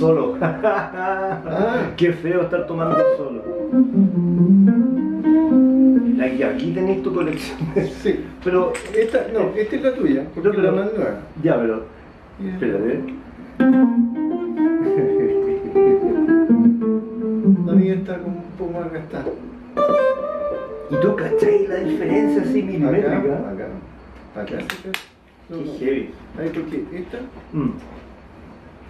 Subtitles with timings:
[0.00, 0.36] solo.
[1.96, 3.42] Qué feo estar tomando solo.
[6.24, 7.58] Aquí, aquí tenéis tu colección.
[8.02, 8.24] Sí.
[8.42, 11.14] Pero, Esta, no, esta es la tuya, porque No, pero- la más nueva.
[11.42, 11.82] ya, pero.
[12.44, 13.00] Espérate.
[17.66, 19.26] La mía está como un poco más gastada.
[20.90, 23.18] ¿Y tú cachai la diferencia así milimétrica?
[23.18, 23.66] Acá, acá.
[24.40, 24.58] Acá.
[25.48, 26.10] Qué heavy.
[26.38, 27.18] Ahí porque esta,
[27.52, 27.70] Mm.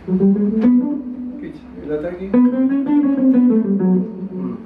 [0.09, 2.30] El ataque,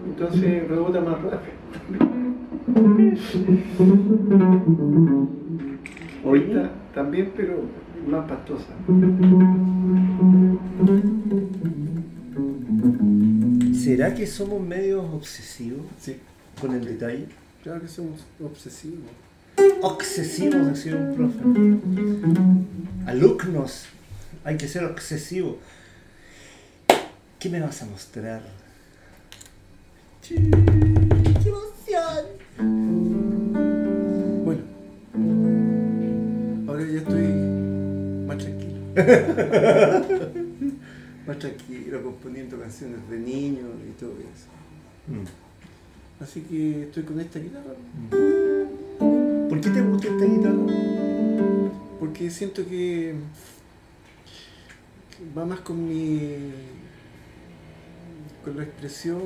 [0.06, 1.54] entonces rebota más rápido.
[6.34, 7.60] Esta también, pero
[8.08, 8.72] más pastosa.
[13.74, 16.16] ¿será que somos medios obsesivos Sí,
[16.60, 17.26] con el detalle?
[17.62, 18.98] claro que somos obsesivos.
[19.82, 21.38] Obsesivos, decía un profe.
[23.06, 23.86] Alumnos,
[24.45, 25.59] hay que ser obsesivo.
[27.39, 28.42] ¿Qué me vas a mostrar?
[30.27, 32.25] ¡Qué emoción!
[34.45, 34.62] Bueno,
[36.69, 37.27] ahora ya estoy
[38.27, 38.81] más tranquilo.
[41.27, 44.48] más tranquilo, componiendo canciones de niños y todo eso.
[46.20, 47.75] Así que estoy con esta guitarra
[49.48, 50.65] ¿Por qué te gusta esta guitarra?
[51.98, 53.15] porque siento que
[55.36, 56.53] va más con mi.
[58.44, 59.20] con la expresión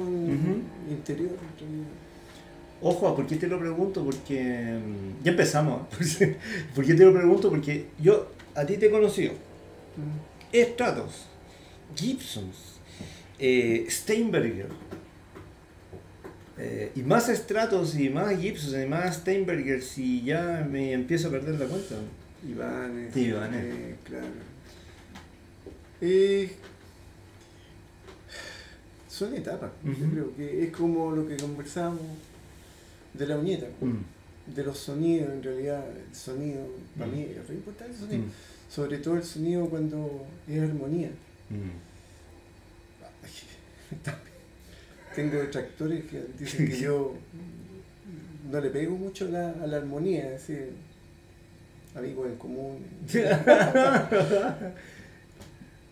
[0.91, 1.31] interior.
[2.81, 4.05] Ojo, ¿por qué te lo pregunto?
[4.05, 5.83] Porque mm, ya empezamos.
[6.75, 7.51] ¿Por qué te lo pregunto?
[7.51, 9.33] Porque yo a ti te he conocido.
[9.97, 10.63] Mm.
[10.73, 11.27] Stratos,
[11.95, 12.81] Gibsons,
[13.39, 14.69] eh, Steinberger.
[16.57, 21.31] eh, y más Stratos y más Gibsons y más Steinbergers y ya me empiezo a
[21.33, 21.97] perder la cuenta.
[22.49, 23.13] Ivanes.
[23.13, 24.27] Sí, eh, claro.
[26.01, 26.53] Eh,
[29.09, 29.71] son etapas.
[29.85, 32.01] Yo creo que es como lo que conversamos
[33.15, 33.67] de la uñeta,
[34.47, 36.61] de los sonidos, en realidad, el sonido,
[36.97, 37.15] para Mm.
[37.15, 38.23] mí es re importante el sonido.
[38.27, 38.31] Mm.
[38.71, 41.11] Sobre todo el sonido cuando es armonía.
[41.51, 41.71] Mm.
[45.17, 47.15] Tengo detractores que dicen que yo
[48.51, 50.71] no le pego mucho la, a la armonía, es decir,
[51.97, 52.79] amigos en común.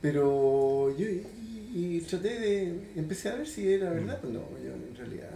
[0.06, 1.26] Pero yo y,
[1.74, 5.30] y traté de, empecé a ver si era verdad, pues no, yo en realidad...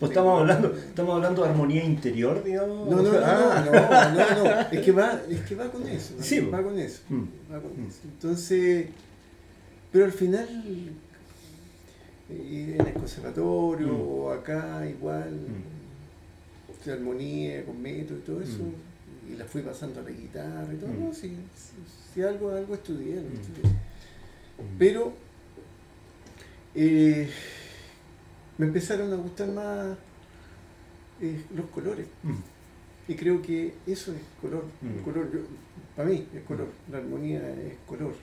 [0.00, 2.88] Pues estamos hablando, estamos hablando de armonía interior, digamos.
[2.90, 3.62] No, no, no, Ah.
[3.64, 7.02] no, no, no, es que va, es que va con eso, Sí, va con eso,
[7.08, 7.22] Mm.
[7.52, 7.88] va con Mm.
[7.88, 8.00] eso.
[8.04, 8.86] Entonces,
[9.92, 10.48] pero al final,
[12.30, 14.00] eh, en el conservatorio, Mm.
[14.08, 16.84] o acá igual, Mm.
[16.86, 18.89] de armonía, con método y todo eso, Mm.
[19.32, 21.04] Y la fui pasando a la guitarra y todo, Mm.
[21.04, 21.36] no, sí,
[22.14, 23.22] sí, algo, algo estudié, ¿no?
[23.30, 23.40] Mm.
[23.40, 23.70] Estudié.
[24.78, 25.12] Pero
[26.74, 27.28] eh,
[28.58, 29.96] me empezaron a gustar más
[31.20, 32.06] eh, los colores.
[32.22, 32.34] Mm.
[33.08, 34.64] Y creo que eso es color.
[34.80, 34.98] Mm.
[34.98, 35.40] El color yo-
[35.96, 36.68] para mí es color.
[36.90, 38.14] La armonía es color.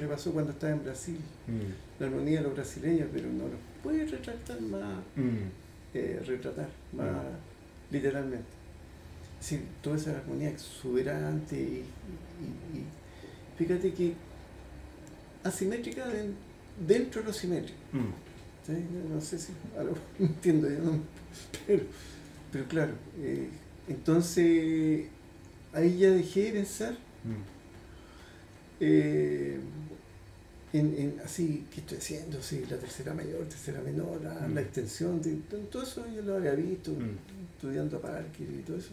[0.00, 1.18] Me pasó cuando estaba en Brasil.
[1.46, 2.00] Mm.
[2.00, 5.36] La armonía de los brasileños, pero no los puede retratar más, Mm.
[5.94, 7.22] eh, retratar más
[7.90, 8.59] literalmente.
[9.40, 11.82] Sí, toda esa armonía exuberante y,
[12.44, 12.84] y- y
[13.58, 14.12] fíjate que
[15.44, 16.34] asimétrica den-
[16.86, 17.78] dentro de lo simétrico.
[17.92, 18.12] Mm.
[18.66, 18.72] ¿sí?
[19.12, 21.00] No, sé si algo entiendo yo, ¿no?
[21.66, 21.82] pero,
[22.52, 23.48] pero claro, eh,
[23.88, 25.06] entonces
[25.72, 26.92] ahí ya dejé de pensar
[27.24, 27.42] Mm.
[28.80, 29.58] eh,
[30.72, 32.40] en, en así, ¿qué estoy haciendo?
[32.42, 34.54] Sí, la tercera mayor, tercera menor, la, Mm.
[34.54, 35.34] la extensión, de,
[35.70, 36.92] todo- eso yo lo había visto,
[37.56, 38.90] estudiando a Parker y todo eso.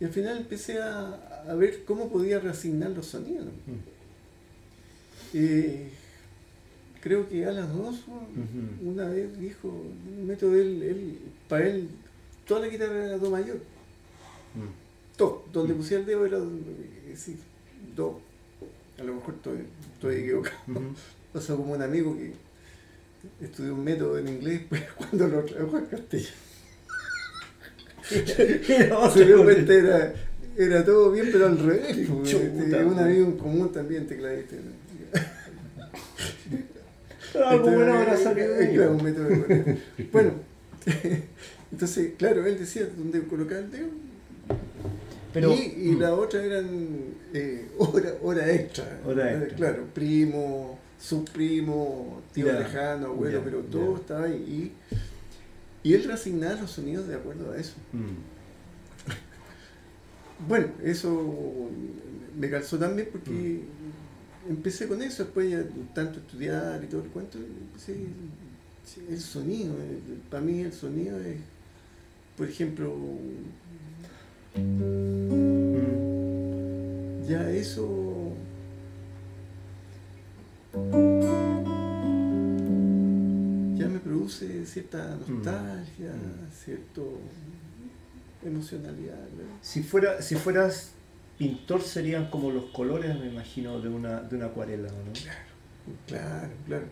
[0.00, 3.46] Y al final empecé a, a ver cómo podía reasignar los sonidos.
[3.46, 3.98] Mm.
[5.34, 5.88] Eh,
[7.02, 8.90] creo que Alan Osborne Ujú.
[8.90, 11.18] una vez dijo, un método, él, él-
[11.48, 11.88] para él,
[12.46, 13.56] toda la guitarra era do mayor,
[14.54, 15.16] Mm.
[15.16, 15.76] todo, donde Mm.
[15.78, 17.36] pusiera el dedo era eh, sí,
[17.96, 18.20] do.
[18.98, 19.58] A lo mejor estoy,
[19.94, 20.56] estoy equivocado.
[21.34, 22.32] O sea, como un amigo que
[23.44, 26.36] estudió un método en inglés, pues cuando lo tradujo al castellano,
[28.08, 30.14] Cuenta era,
[30.56, 32.08] era todo bien, pero al revés.
[32.08, 33.04] pues, este, un pues.
[33.04, 34.56] amigo en común también, tecladista.
[37.34, 39.78] Ah, ¿cómo no habrá Entonces, salido eh, claro, un método de.
[40.10, 40.32] Bueno,
[41.72, 43.88] entonces, claro, él decía dónde colocar el dedo.
[45.32, 46.00] Pero, y, y mm.
[46.00, 46.66] la otra eran
[47.34, 49.00] eh, hora, hora extra.
[49.06, 49.56] Hora extra.
[49.56, 54.34] Claro, primo, subprimo, tío lejano, abuelo, pero todo estaba ahí.
[54.34, 54.72] Y,
[55.82, 57.74] y él reasignaba los sonidos de acuerdo a eso.
[57.92, 58.38] Mm.
[60.46, 61.70] Bueno, eso
[62.38, 63.62] me calzó también porque
[64.48, 65.64] empecé con eso, después ya
[65.94, 67.96] tanto estudiar y todo el cuento, empecé,
[69.08, 69.98] el sonido, eh,
[70.30, 71.36] para mí el sonido es,
[72.36, 72.94] por ejemplo,
[77.28, 78.32] ya eso
[84.28, 86.12] produce cierta nostalgia,
[86.64, 87.00] cierta
[88.44, 89.16] emocionalidad.
[89.62, 90.92] Si, fuera, si fueras
[91.38, 95.12] pintor serían como los colores, me imagino, de una, de una acuarela, ¿o ¿no?
[96.06, 96.84] Claro, claro.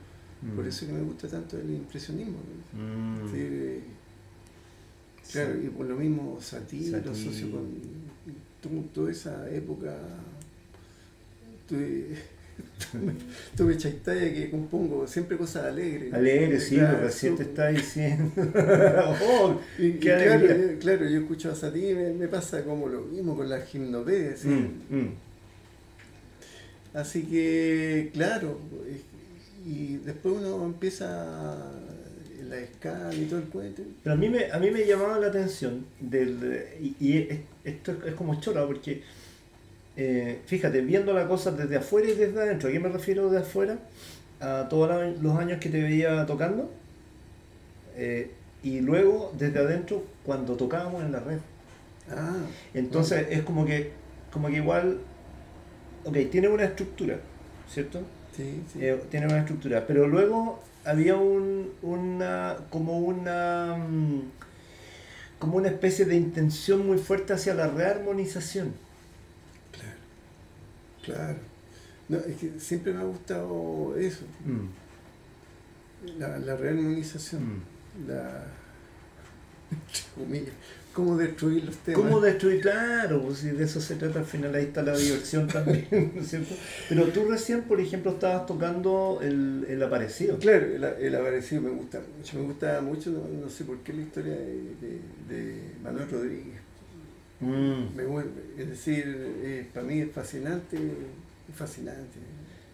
[0.43, 0.57] Mm.
[0.57, 2.39] Por eso que me gusta tanto el impresionismo.
[2.73, 3.31] Mm.
[3.31, 3.83] Sí, eh,
[5.33, 7.67] claro, y por lo mismo Satie, lo asocio con
[8.63, 9.95] to- toda esa época.
[12.93, 13.13] Tuve,
[13.57, 16.13] tuve chaitalla que compongo siempre cosas alegres.
[16.13, 18.33] Alegre, sí, Claro, lo que recién te está diciendo.
[19.29, 22.89] Oh, Y, y claro, yo, claro, yo escucho a Satie y me, me pasa como
[22.89, 24.37] lo mismo con la gimnopedia.
[24.37, 24.49] ¿sí?
[24.49, 25.15] Mm, mm.
[26.95, 28.59] Así que, claro,
[29.67, 31.57] y después uno empieza
[32.49, 33.83] la escala y todo el cuento.
[34.03, 37.93] Pero a mí me, a mí me llamaba la atención, del, y, y es- esto
[37.93, 39.03] es, es como chora, porque
[39.97, 43.39] eh, fíjate, viendo la cosa desde afuera y desde adentro, ¿a qué me refiero de
[43.41, 43.79] afuera?
[44.41, 46.71] A todos los años que te veía tocando,
[47.97, 48.31] eh,
[48.63, 51.39] y luego desde adentro cuando tocábamos en la red.
[52.09, 53.93] Ah, Entonces es como que,
[54.33, 55.07] como que igual,
[56.05, 57.21] ok, tiene una estructura,
[57.67, 58.01] ¿cierto?
[58.33, 58.79] sí, sí.
[58.81, 64.33] Eh, tiene una estructura, pero luego había un, una, como una, mm,
[65.39, 68.75] como una especie de intención muy fuerte hacia la rearmonización.
[71.07, 71.39] Claro.
[72.09, 74.25] No, es que siempre me ha gustado eso,
[76.19, 78.09] la, la rearmonización, Mm.
[78.09, 78.45] la...
[80.15, 80.53] comillas,
[80.93, 82.01] cómo destruir los temas.
[82.01, 82.61] ¿Cómo destruir?
[82.61, 86.21] Claro, pues si de eso se trata al final, ahí está la diversión también, ¿no
[86.23, 86.55] es cierto?
[86.89, 90.39] Pero tú recién, por ejemplo, estabas tocando el, el aparecido.
[90.39, 93.93] Claro, el, el aparecido me gusta mucho, me gusta mucho, no, no sé por qué
[93.95, 95.01] la historia de, de-
[95.35, 96.61] de Manuel Rodríguez.
[97.41, 97.95] Mm.
[97.97, 99.05] Me vuelve, es decir,
[99.43, 102.19] eh, para mí es fascinante, es fascinante.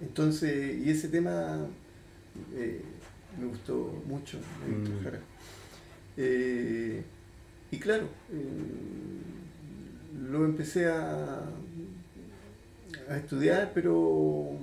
[0.01, 1.67] Entonces, y ese tema
[2.55, 2.81] eh,
[3.41, 5.05] me gustó mucho, de Víctor Mm.
[5.05, 5.19] Jara.
[6.17, 7.03] Eh,
[7.71, 8.07] y claro,
[10.29, 11.43] lo empecé a,
[13.09, 14.59] a estudiar, pero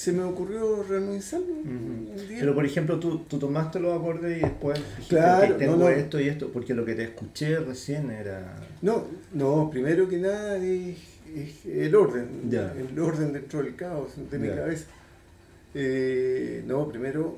[0.00, 0.76] se me ocurrió.
[0.76, 0.94] Ujú.
[0.94, 2.38] un día.
[2.40, 4.80] Pero por ejemplo, tú, tú tomaste los acordes y después
[5.10, 5.88] Claro, "Ok, tengo no, no.
[5.90, 8.56] esto y esto, porque lo que te escuché recién era...
[8.80, 9.04] No,
[9.34, 10.96] no, primero que nada es,
[11.36, 14.86] es el orden, el orden dentro del caos de mi cabeza.
[15.74, 17.36] Eh, no, primero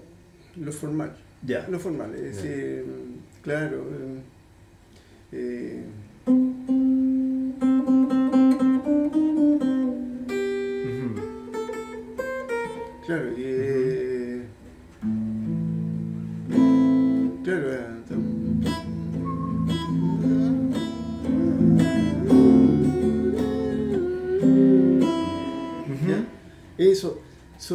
[0.56, 1.66] lo formal, Ya.
[1.68, 2.84] lo formal, es decir,
[3.42, 3.84] claro,
[5.32, 5.82] eh,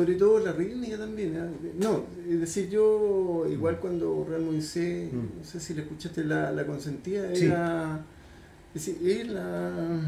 [0.08, 1.36] sobre todo la rítmica también.
[1.38, 1.50] ¿ah?
[1.78, 5.40] No, es decir, yo igual cuando rearmonicé, Mm.
[5.40, 7.46] no sé si le escuchaste la, la consentida, Sí.
[7.48, 8.06] era.
[8.74, 10.00] Es decir, es la.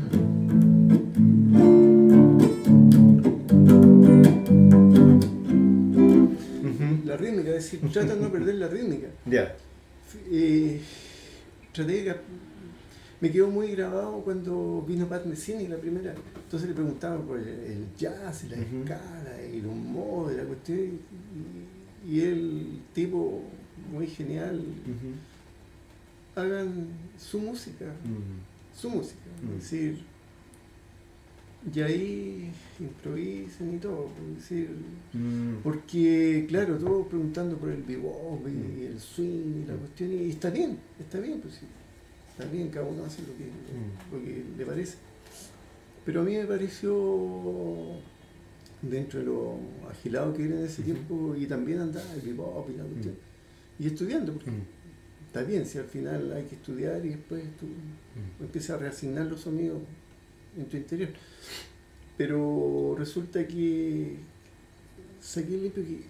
[7.17, 9.07] Rítmica, es decir, trata de no perder la rítmica.
[9.25, 9.55] Ya.
[10.31, 10.79] Eh,
[11.73, 12.15] traté de
[13.21, 16.13] me quedó muy grabado cuando vino Pat Messini la primera.
[16.43, 18.77] Entonces le preguntaba por el, jazz, y la Ujú.
[18.83, 20.79] escala, y el humor, la cuestión.
[22.07, 23.41] Y, y el tipo
[23.91, 24.63] muy genial,
[26.35, 27.85] hagan su música,
[28.75, 29.19] su música.
[29.57, 29.99] Es decir,
[31.75, 34.09] y ahí improvisen y todo.
[34.31, 34.69] Es decir,
[35.13, 35.55] Mm.
[35.63, 40.49] porque, claro, todos preguntando por el bebop y el swing y la cuestión, y está
[40.49, 41.65] bien, está bien, pues sí,
[42.39, 44.13] está bien, cada uno hace lo que, Mm.
[44.15, 44.95] lo que le parece.
[46.05, 47.97] Pero a mí me pareció,
[48.81, 49.57] dentro de lo
[49.89, 53.15] agilado que era en ese tiempo, y también andaba el bebop y la cuestión,
[53.77, 54.61] y estudiando, porque Mm.
[55.27, 58.43] está bien, si al final hay que estudiar y después tú Mm.
[58.43, 59.79] empiezas a reasignar los sonidos
[60.57, 61.09] en tu interior.
[62.17, 64.17] Pero resulta que
[65.21, 66.01] saqué limpio que,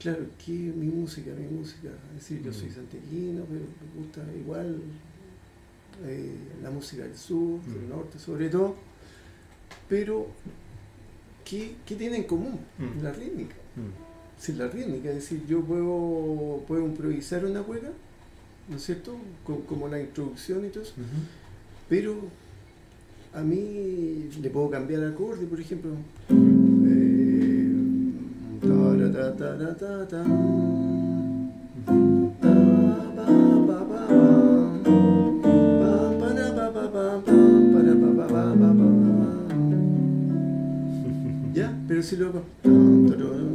[0.00, 2.74] claro, que mi música, mi música, es decir, yo soy Mm.
[2.74, 4.80] santiaguino, pero me gusta igual
[6.04, 7.88] eh, la música del sur, del Mm.
[7.90, 8.74] norte sobre todo,
[9.88, 10.26] pero
[11.44, 12.58] ¿qué, qué tiene en común?
[12.78, 13.02] Mm.
[13.02, 13.54] La rítmica.
[13.76, 14.40] Mm.
[14.42, 17.90] Si la rítmica, es decir, yo puedo, puedo improvisar una hueca,
[18.68, 19.16] ¿no es cierto?
[19.44, 20.94] Co- como la introducción y todo eso,
[21.88, 22.16] pero
[23.34, 25.90] a mí le puedo cambiar acorde, por ejemplo.
[26.28, 27.72] Eh,
[28.62, 30.24] ta, ta, ta,
[42.02, 43.51] ta, ta.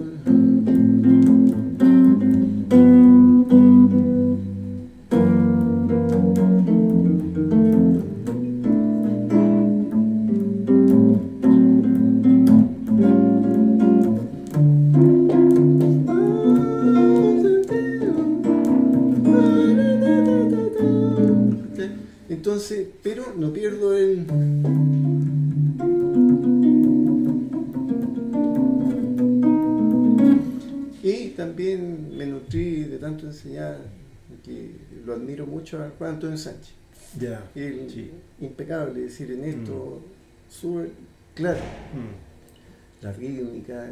[31.19, 33.79] Y también me nutrí de tanto enseñar
[34.43, 34.71] que
[35.05, 36.73] lo admiro mucho a Juan Antonio Sánchez.
[37.19, 37.49] Ya.
[37.53, 38.11] Sí.
[38.41, 40.01] impecable, es decir, en esto,
[40.49, 40.89] sube,
[41.33, 41.59] claro,
[41.93, 43.03] Mm.
[43.03, 43.89] la rítmica,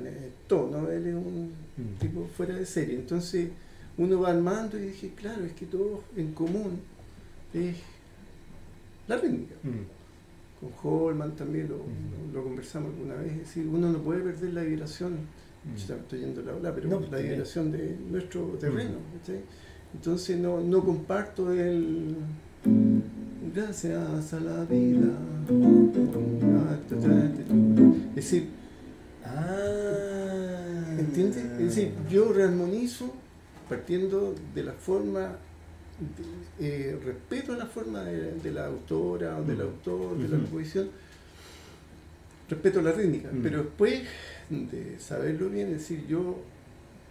[0.47, 0.91] todo, ¿no?
[0.91, 1.97] Él es un Mm.
[1.99, 2.95] tipo fuera de serie.
[2.95, 3.49] Entonces
[3.97, 6.79] uno va armando y dije, claro, es que todo en común
[7.53, 7.77] es
[9.07, 9.55] la rítmica.
[9.63, 10.59] Mm.
[10.59, 12.33] Con Holman también lo, Mm.
[12.33, 15.17] lo conversamos alguna vez, es decir, uno no puede perder la vibración, Mm.
[15.73, 17.29] Estoy yendo a la ola, pero No, la bien.
[17.31, 18.91] vibración de nuestro terreno.
[18.99, 19.17] Mm.
[19.19, 19.39] ¿cachai?
[19.93, 22.15] Entonces no, no comparto el
[23.53, 25.11] gracias a la vida.
[28.09, 28.47] Es decir,
[29.27, 30.95] Ah.
[30.99, 31.37] ¿Entiendes?
[31.37, 33.11] Es decir, yo rearmonizo
[33.67, 35.31] partiendo de la forma,
[36.59, 39.61] de- eh, respeto la forma de, de la autora o del Mm.
[39.61, 40.89] autor, de la composición,
[42.49, 43.41] respeto la rítmica, Mm.
[43.41, 44.01] pero después
[44.49, 46.37] de saberlo bien, es decir, yo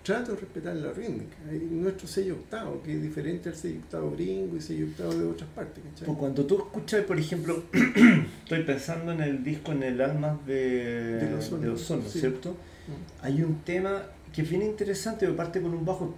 [0.02, 1.36] trato de respetar la rítmica.
[1.50, 5.24] Hay nuestro sello octavo, que es diferente al sello octavo gringo y sello octavo de
[5.26, 5.82] otras partes.
[5.90, 6.06] ¿cachai?
[6.06, 7.62] Pues cuando tú escuchas, por ejemplo,
[8.44, 12.20] estoy pensando en el disco En el alma de, Del Ozono, de Ozono, sí.
[12.20, 12.50] ¿cierto?
[12.50, 13.24] Mm.
[13.24, 16.14] Hay un tema que es bien interesante, que parte con un bajo.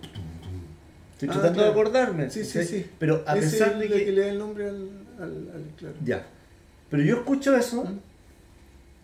[1.12, 1.72] Estoy Ah, tratando claro.
[1.72, 2.30] de acordarme.
[2.30, 2.86] Sí, sí, sí.
[2.98, 4.04] Pero a Ese pesar es de que...
[4.06, 4.12] que.
[4.12, 5.94] le da el nombre al, al, al- claro.
[6.04, 6.26] Ya.
[6.90, 7.98] Pero yo escucho eso, Mm.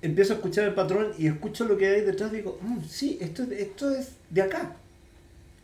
[0.03, 3.19] Empiezo a escuchar el patrón y escucho lo que hay detrás y digo, "Mm, sí,
[3.21, 4.77] esto, esto es de acá.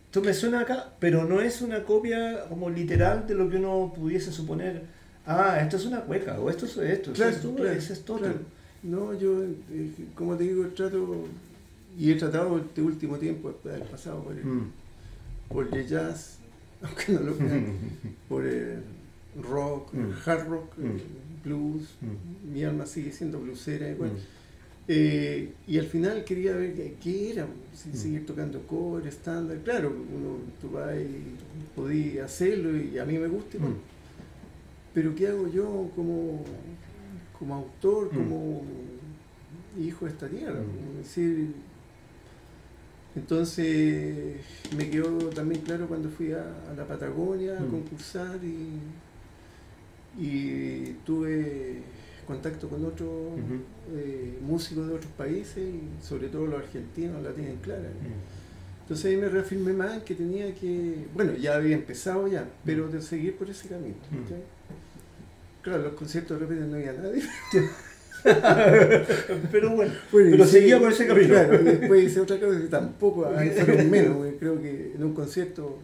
[0.06, 3.92] Esto me suena acá, pero no es una copia como literal de lo que uno
[3.94, 4.82] pudiese suponer.
[5.26, 8.34] Ah, esto es una cueca, o esto es esto, Claro, esto, claro, es claro.
[8.82, 11.26] No, yo, eh, como te digo, trato
[11.98, 14.72] y he tratado este último tiempo, después de haber pasado por el, Mm.
[15.50, 16.38] por el jazz,
[16.82, 17.66] aunque no lo crean,
[18.28, 18.82] por el
[19.42, 20.14] rock, el Mm.
[20.24, 21.00] hard rock, el Mm.
[21.48, 21.96] Blues.
[22.00, 22.52] Mm.
[22.52, 24.10] Mi alma sigue siendo bluesera igual.
[24.10, 24.16] Mm.
[24.90, 27.94] Eh, y al final quería ver qué, era, si Mm.
[27.94, 29.58] seguir tocando core, estándar.
[29.64, 31.36] Claro, uno tú vas y
[31.76, 33.56] podía hacerlo y a mí me gusta.
[33.58, 33.74] igual.
[34.94, 36.42] Pero ¿qué hago yo como,
[37.38, 38.62] como autor, como
[39.78, 40.60] hijo de esta tierra?
[41.00, 41.52] Es decir,
[43.14, 44.36] entonces
[44.76, 48.78] me quedó también claro cuando fui a, a la Patagonia a concursar y,
[50.18, 51.82] y tuve
[52.26, 53.08] contacto con otros
[53.96, 57.88] eh, músicos de otros países y sobre todo los argentinos la tienen clara.
[58.82, 62.88] Entonces ahí me reafirmé más en que tenía que, bueno, ya había empezado ya, pero
[62.88, 63.94] de seguir por ese camino.
[65.62, 67.22] Claro, los conciertos de repente no había nadie.
[69.52, 71.28] Pero bueno, Bueno, pero seguía sí, por ese camino.
[71.28, 73.30] Claro, y después hice otra cosa que tampoco,
[73.90, 75.78] menos, porque creo que en un concierto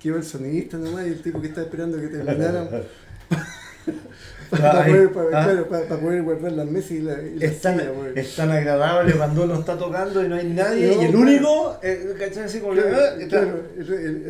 [0.00, 2.68] quedó el sonidista nomás y el tipo que estaba esperando que terminaran
[4.50, 5.44] para, Ahí, poder, para- ah.
[5.44, 8.34] claro, para- para poder guardar las mesas y la, y la Es tan, silla, es
[8.36, 12.14] tan agradable cuando uno está tocando y no hay nadie No, y el único, eh,
[12.60, 12.72] como
[13.28, 14.26] Claro, el, el-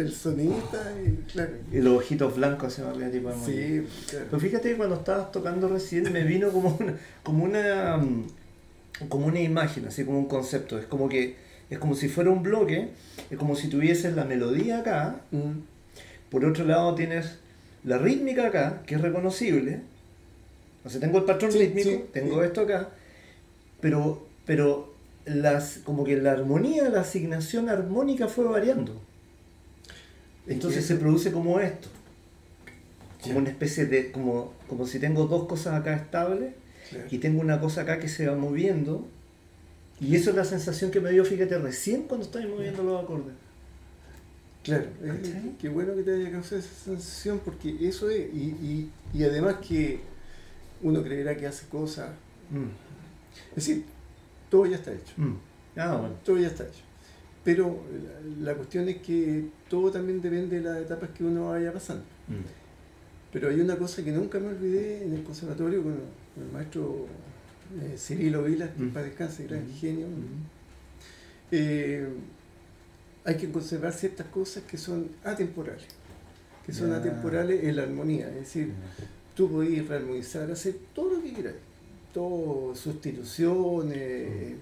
[1.73, 2.75] y los ojitos blancos
[3.11, 3.37] tipo de.
[3.47, 3.87] Sí.
[4.31, 8.27] Pero fíjate que cuando estabas tocando recién me vino como una, como una mm,
[9.09, 10.77] como una imagen, así como un concepto.
[10.79, 11.37] Es como que
[11.71, 12.89] es como si fuera un bloque,
[13.31, 15.61] es como si tuvieses la melodía acá, Mm.
[16.31, 17.39] por otro lado tienes
[17.85, 19.81] la rítmica acá, que es reconocible.
[20.85, 22.47] O sea, tengo el patrón Sí, rítmico, sí, tengo sí.
[22.47, 22.91] esto acá,
[23.81, 24.95] pero, pero
[25.27, 29.01] las, como que la armonía, la asignación armónica fue variando.
[30.47, 31.89] Entonces se produce como esto.
[33.23, 36.55] Como una especie de, como, como si tengo dos cosas acá estables
[37.11, 39.07] y tengo una cosa acá que se va moviendo.
[40.01, 43.35] Y eso es la sensación que me dio, fíjate, recién cuando estaba moviendo los acordes.
[44.69, 45.57] Claro, eh, ¿Cachai?
[45.59, 49.57] qué bueno que te haya causado esa sensación porque eso es, y, y, y además
[49.67, 50.01] que
[50.83, 52.11] uno creerá que hace cosas,
[52.51, 52.65] Mm,
[53.51, 53.85] es decir,
[54.51, 55.35] todo ya está hecho, mm.
[55.77, 56.15] Ah, bueno.
[56.25, 56.81] todo ya está hecho.
[57.45, 57.83] Pero
[58.43, 62.03] la, la cuestión es que todo también depende de las etapas que uno vaya pasando.
[62.29, 62.43] Mm.
[63.33, 65.93] Pero hay una cosa que nunca me olvidé en el conservatorio con,
[66.35, 67.07] con el maestro
[67.83, 69.73] eh, Cirilo Vilas, que para descanse, gran Mm.
[69.75, 70.07] genio.
[70.07, 70.45] Mm.
[71.53, 72.09] eh,
[73.29, 75.85] hay que conservar ciertas cosas que son atemporales,
[76.65, 78.29] que son atemporales en la armonía.
[78.31, 78.73] Es decir,
[79.35, 81.55] tú podés rearmonizar, hacer todo lo que quieras.
[82.15, 84.55] Todo, sustituciones,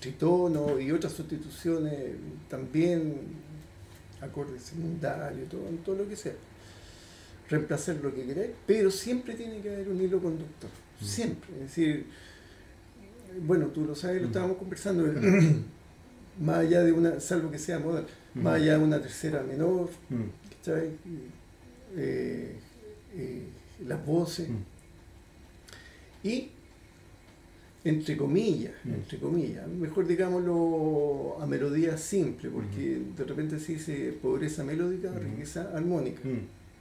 [0.00, 2.12] tritono y otras sustituciones
[2.48, 3.16] también,
[4.20, 6.34] acordes secundarios, todo, todo lo que sea.
[7.50, 10.70] Reemplazar lo que queráis, pero siempre tiene que haber un hilo conductor.
[11.00, 11.04] Mm.
[11.04, 11.50] Siempre.
[11.56, 12.06] Es decir,
[13.44, 14.30] bueno, tú lo sabes, lo Mm.
[14.30, 15.02] estábamos conversando,
[16.40, 18.62] más allá de una, salvo que sea moda, más Mm.
[18.62, 20.22] allá de una tercera menor, Mm.
[21.96, 22.56] Eh,
[23.16, 23.42] eh,
[23.86, 24.48] las voces.
[24.48, 24.56] Mm.
[26.26, 26.50] Y,
[27.84, 34.64] entre comillas, entre comillas, mejor digámoslo a melodía simple, porque de repente se dice pobreza
[34.64, 36.20] melódica, riqueza armónica.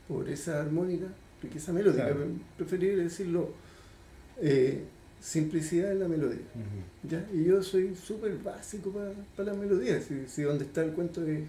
[0.07, 1.07] Pobreza armónica,
[1.41, 2.05] riqueza melódica.
[2.05, 2.25] Claro.
[2.57, 3.51] Preferible decirlo
[4.41, 4.83] eh,
[5.24, 6.42] simplicidad en la melodía.
[7.10, 7.25] ¿ya?
[7.34, 8.92] Y yo soy súper básico
[9.38, 11.39] para la melodía, si, si donde está el cuento es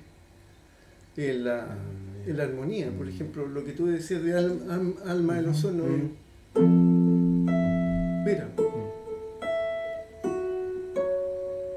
[1.17, 1.77] en la, Ah,
[2.27, 2.91] en la armonía.
[2.97, 3.09] Por Mm.
[3.09, 5.75] ejemplo, lo que tú decías de al- am- alma de los Ujú.
[5.75, 5.87] sonos.
[6.55, 7.45] Mm.
[8.25, 8.49] Mira,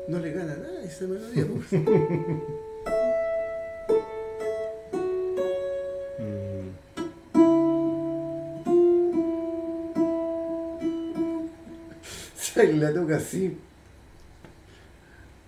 [0.08, 1.46] no le gana nada a esa melodía.
[1.70, 1.82] pues.
[12.68, 13.58] que la toca así.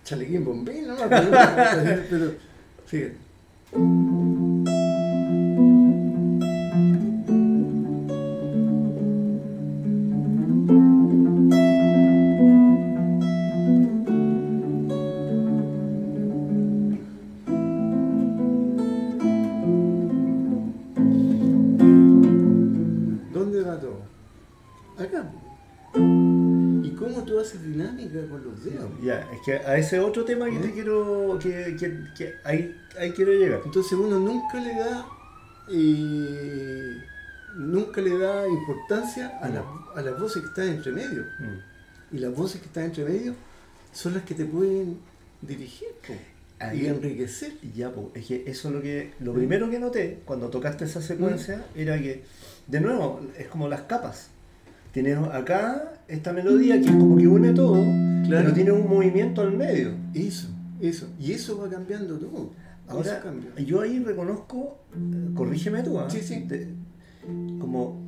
[0.03, 0.95] Chalequín bombín, ¿no?
[2.09, 2.33] Pero,
[2.89, 4.08] pero.
[29.59, 33.61] Que a ese otro tema que te quiero, que, que, que ahí, ahí quiero llegar.
[33.65, 35.05] Entonces uno nunca le da
[35.71, 37.03] eh,
[37.55, 41.23] nunca le da importancia a, la- a las voces que están entre medio.
[41.39, 42.15] Mm.
[42.15, 43.35] Y las voces que están entre medio
[43.93, 44.97] son las que te pueden
[45.41, 46.13] dirigir po,
[46.59, 47.53] Ahí- y enriquecer.
[47.75, 49.13] Ya, pues, es que eso es lo que.
[49.19, 52.23] Lo primero que noté cuando tocaste esa secuencia era que,
[52.67, 54.29] de nuevo, es como las capas.
[54.91, 57.75] Tienes acá esta melodía que es como que une todo,
[58.25, 58.43] Claro.
[58.45, 59.91] pero tiene un movimiento al medio.
[60.13, 60.47] Eso,
[60.81, 61.07] eso.
[61.19, 62.49] Y eso va cambiando todo.
[62.87, 63.49] Ahora, eso cambia.
[63.63, 66.09] yo ahí reconozco, eh, corrígeme tú, ¿ah?
[66.09, 66.39] Sí, sí.
[66.47, 66.73] De-
[67.59, 67.99] como,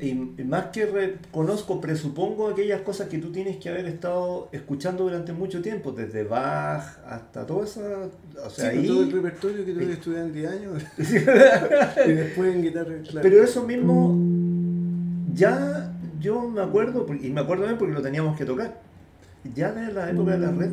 [0.00, 5.04] y, y más que reconozco, presupongo aquellas cosas que tú tienes que haber estado escuchando
[5.04, 7.80] durante mucho tiempo, desde Bach hasta toda esa.
[8.44, 8.86] O sea, Sí, ahí.
[8.86, 10.82] todo el repertorio que tuve que estudiar en 10 años
[12.06, 12.94] y después en guitarra.
[13.02, 13.20] claro.
[13.22, 14.16] Pero eso mismo,
[15.34, 18.80] ya yo me acuerdo, y me acuerdo bien porque lo teníamos que tocar,
[19.54, 20.70] ya de la época de la red.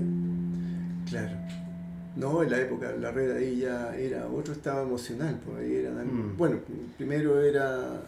[1.10, 1.38] Claro.
[2.16, 5.38] No, en la época, la red ahí ya era otro estado emocional.
[5.46, 6.38] Pues ahí era, Mm.
[6.38, 6.60] Bueno,
[6.98, 8.02] primero era.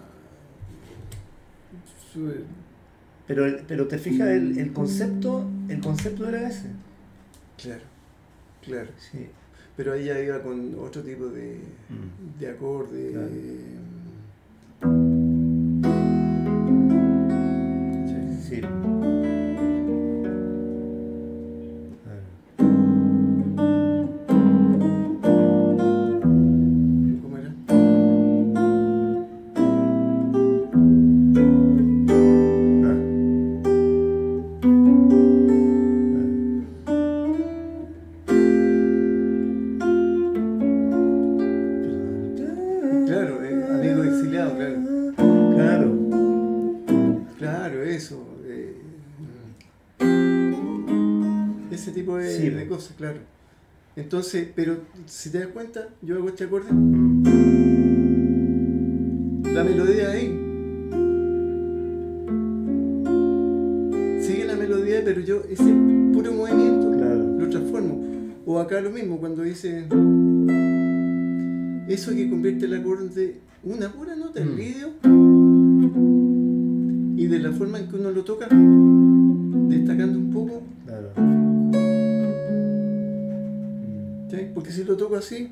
[3.27, 6.67] Pero, pero te fijas, el, el concepto, el concepto era ese.
[7.61, 7.83] Claro,
[8.63, 8.89] claro.
[8.97, 9.27] Sí.
[9.75, 12.39] Pero ahí ya iba con otro tipo de, Mm.
[12.39, 13.11] de acorde.
[13.11, 13.27] Claro.
[45.57, 45.97] Claro.
[47.39, 48.23] Claro, eso.
[48.45, 48.75] eh,
[51.71, 52.75] ese tipo de, Sí, de po.
[52.75, 53.19] cosas, claro.
[53.95, 57.23] Entonces, pero si te das cuenta, yo hago este acorde, Mm.
[59.53, 60.27] la melodía ahí.
[64.21, 65.63] Sigue la melodía, pero yo ese
[66.13, 67.23] puro movimiento Claro.
[67.39, 68.03] lo transformo.
[68.45, 69.85] O acá lo mismo, cuando dice
[71.87, 74.55] eso que convierte el acorde una pura nota en Mm.
[74.55, 74.89] vídeo
[77.17, 81.09] y de la forma en que uno lo toca, destacando un poco, Claro.
[84.29, 84.37] ¿sí?
[84.53, 85.49] porque si lo toco así,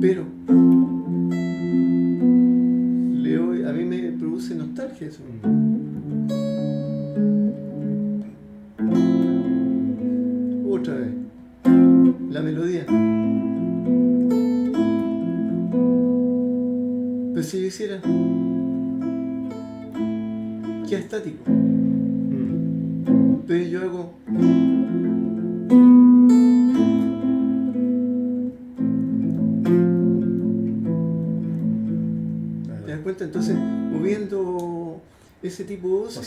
[0.00, 0.24] pero
[3.22, 5.20] leo, a mí me produce nostalgia eso.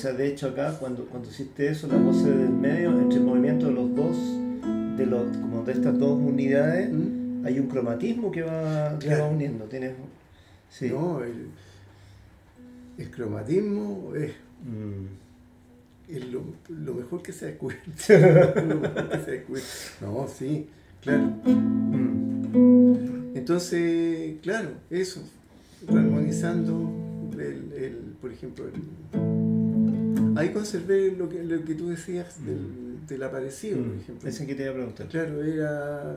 [0.03, 3.67] Sea, de hecho acá cuando, cuando hiciste eso, la voz del medio, entre el movimiento
[3.67, 4.17] de los dos,
[4.97, 7.45] de los, como de estas dos unidades, ¿Mm?
[7.45, 9.65] hay un cromatismo que va, que va uniendo.
[9.65, 9.93] Tienes,
[10.69, 10.89] sí.
[10.89, 11.47] No, el,
[12.97, 14.31] el cromatismo es,
[14.65, 15.07] Mm.
[16.15, 17.91] es lo, lo mejor que se ha descubierto.
[18.67, 19.69] lo mejor que se ha descubierto.
[20.01, 20.67] No, sí,
[21.01, 21.23] claro.
[21.45, 23.35] Mm.
[23.35, 25.21] Entonces, claro, eso,
[25.89, 26.89] armonizando
[27.33, 29.32] el, el, por ejemplo, el-
[30.37, 33.99] ahí conservé lo que, lo que tú decías del, del aparecido, por Mm.
[33.99, 34.29] ejemplo.
[34.29, 35.07] Ese que te iba a preguntar.
[35.09, 36.15] Claro, era.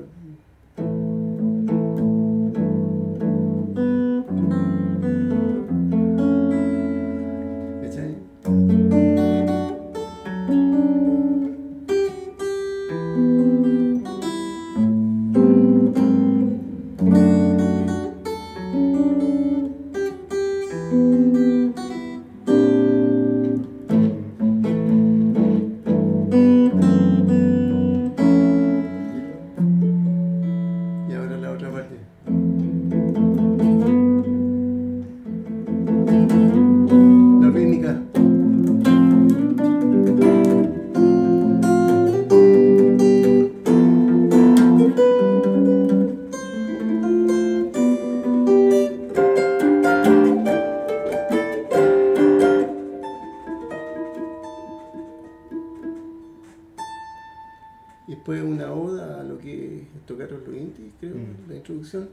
[58.09, 61.49] Y después una oda a lo que tocaron los indies, creo, Mm.
[61.51, 62.09] la introducción.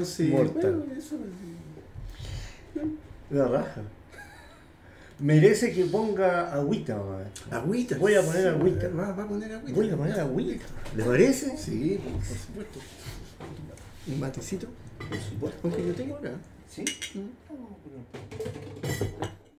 [0.00, 0.76] Entonces, Mortal.
[0.76, 1.16] bueno, eso
[3.30, 3.82] La raja.
[5.18, 7.24] Merece que ponga agüita, mamá.
[7.50, 7.98] Agüita.
[7.98, 8.88] Voy a poner agüita.
[8.88, 9.76] Va, va a poner agüita.
[9.76, 10.64] Voy a poner agüita.
[10.96, 11.56] ¿Le parece?
[11.58, 12.80] Sí, por supuesto.
[14.06, 14.66] Un matecito.
[14.98, 15.60] Por supuesto.
[15.64, 16.30] Aunque yo tengo acá.
[16.70, 16.84] ¿Sí?
[17.14, 17.28] Mm.